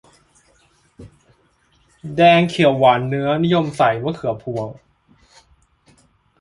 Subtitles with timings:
[2.15, 4.67] แดงเขียวหวานเนื้อ นิยมใส่มะเขือพวง